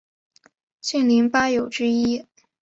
[0.79, 2.25] 竟陵八友之一。